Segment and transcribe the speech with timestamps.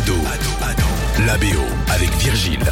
[0.00, 0.14] Ado,
[1.26, 2.64] la BO avec Virgile.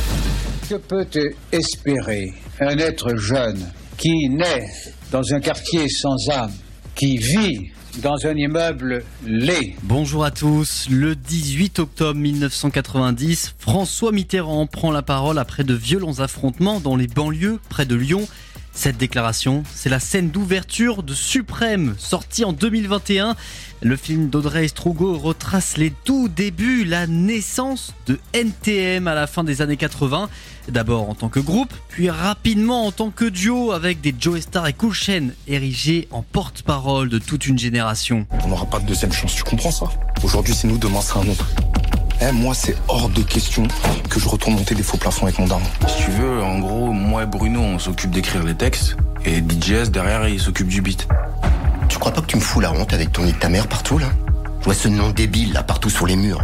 [0.67, 1.07] Que peut
[1.53, 4.67] espérer un être jeune qui naît
[5.13, 6.53] dans un quartier sans âme,
[6.95, 7.71] qui vit
[8.03, 9.75] dans un immeuble laid?
[9.83, 10.87] Bonjour à tous.
[10.91, 17.09] Le 18 octobre 1990, François Mitterrand prend la parole après de violents affrontements dans les
[17.09, 18.27] banlieues près de Lyon.
[18.79, 23.35] Cette déclaration, c'est la scène d'ouverture de Suprême, sortie en 2021.
[23.83, 29.43] Le film d'Audrey Estrugo retrace les tout débuts, la naissance de NTM à la fin
[29.43, 30.29] des années 80.
[30.69, 34.69] D'abord en tant que groupe, puis rapidement en tant que duo avec des Joe Star
[34.69, 34.95] et Cool
[35.49, 38.29] érigés en porte-parole de toute une génération.
[38.45, 39.87] On n'aura pas de deuxième chance, tu comprends ça?
[40.23, 41.47] Aujourd'hui c'est nous, demain c'est un autre.
[42.21, 43.63] Eh, moi, c'est hors de question
[44.11, 45.63] que je retourne monter des faux plafonds avec mon daron.
[45.87, 49.91] Si tu veux, en gros, moi et Bruno, on s'occupe d'écrire les textes, et DJS,
[49.91, 51.07] derrière, il s'occupe du beat.
[51.89, 53.69] Tu crois pas que tu me fous la honte avec ton nid de ta mère
[53.69, 54.09] partout, là?
[54.61, 56.43] Je vois ce nom débile, là, partout sur les murs.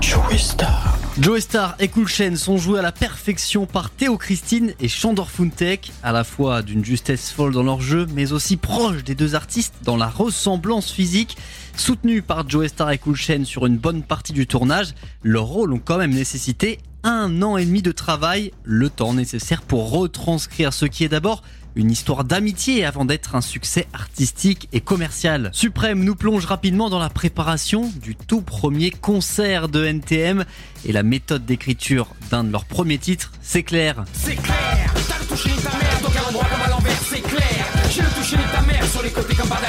[0.00, 0.98] Joey Star.
[1.20, 5.92] Joe Star et Chain sont joués à la perfection par Théo Christine et Chandor Funtek,
[6.02, 9.74] à la fois d'une justesse folle dans leur jeu, mais aussi proche des deux artistes
[9.84, 11.36] dans la ressemblance physique.
[11.76, 15.82] Soutenus par Joe Star et Chain sur une bonne partie du tournage, leurs rôles ont
[15.84, 20.86] quand même nécessité un an et demi de travail, le temps nécessaire pour retranscrire ce
[20.86, 21.42] qui est d'abord
[21.74, 25.50] une histoire d'amitié avant d'être un succès artistique et commercial.
[25.52, 30.44] Suprême nous plonge rapidement dans la préparation du tout premier concert de NTM
[30.84, 34.04] et la méthode d'écriture d'un de leurs premiers titres, c'est clair.
[34.12, 37.66] C'est clair, t'as ta mère, donc l'endroit comme à l'envers, c'est clair.
[37.90, 38.02] J'ai
[38.36, 39.62] le ta mère sur les côtés comme par.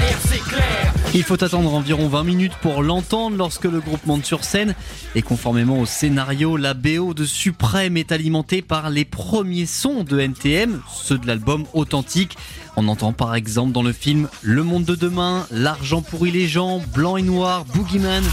[1.16, 4.73] Il faut attendre environ 20 minutes pour l'entendre lorsque le groupe monte sur scène
[5.14, 10.19] et conformément au scénario, la BO de Suprême est alimentée par les premiers sons de
[10.19, 12.36] NTM, ceux de l'album authentique.
[12.78, 16.81] On entend par exemple dans le film Le monde de demain, L'argent pourrit les gens,
[16.95, 18.23] Blanc et noir, Boogeyman.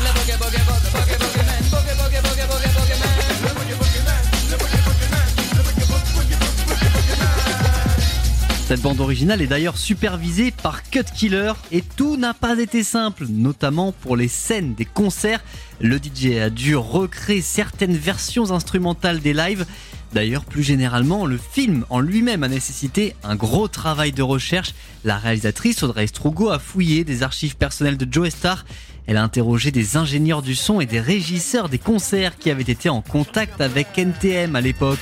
[8.70, 13.26] Cette bande originale est d'ailleurs supervisée par Cut Killer et tout n'a pas été simple,
[13.28, 15.42] notamment pour les scènes des concerts.
[15.80, 19.66] Le DJ a dû recréer certaines versions instrumentales des lives.
[20.12, 24.72] D'ailleurs, plus généralement, le film en lui-même a nécessité un gros travail de recherche.
[25.02, 28.64] La réalisatrice Audrey Strugo a fouillé des archives personnelles de Joe Star.
[29.08, 32.88] Elle a interrogé des ingénieurs du son et des régisseurs des concerts qui avaient été
[32.88, 35.00] en contact avec NTM à l'époque.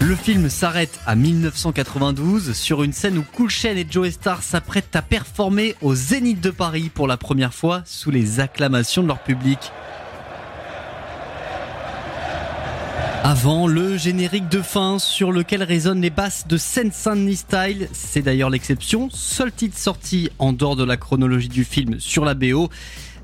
[0.00, 5.02] Le film s'arrête à 1992 sur une scène où Cool et Joe Star s'apprêtent à
[5.02, 9.58] performer au Zénith de Paris pour la première fois sous les acclamations de leur public.
[13.24, 18.50] Avant le générique de fin sur lequel résonnent les basses de Seine-Saint-Denis Style, c'est d'ailleurs
[18.50, 22.68] l'exception, seul titre sorti en dehors de la chronologie du film sur la BO.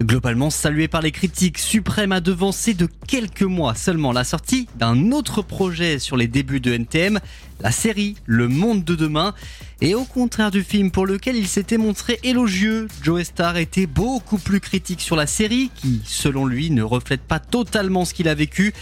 [0.01, 5.11] Globalement salué par les critiques, Suprême a devancé de quelques mois seulement la sortie d'un
[5.11, 7.19] autre projet sur les débuts de NTM,
[7.61, 9.35] la série Le Monde de Demain.
[9.81, 14.39] Et au contraire du film pour lequel il s'était montré élogieux, Joe Star était beaucoup
[14.39, 18.35] plus critique sur la série qui, selon lui, ne reflète pas totalement ce qu'il a
[18.37, 18.73] vécu.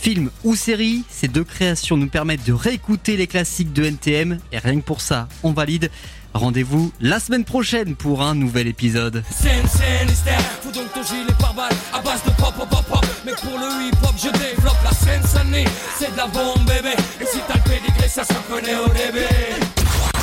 [0.00, 4.58] Film ou série, ces deux créations nous permettent de réécouter les classiques de NTM et
[4.58, 5.90] rien que pour ça, on valide.
[6.34, 9.24] Rendez-vous la semaine prochaine pour un nouvel épisode.
[9.28, 13.06] Scène, scène, hystère, faut donc ton gilet pare-balles à base de pop, pop, pop, pop.
[13.26, 15.64] Mais pour le hip-hop, je développe la scène sonnée.
[15.98, 16.94] C'est de la bombe, bébé.
[17.20, 19.26] Et si t'as le pédigré, ça se reconnaît au début.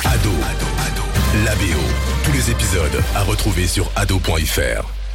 [0.04, 0.32] Ado,
[1.44, 1.82] la BO.
[2.24, 5.05] Tous les épisodes à retrouver sur ado.fr.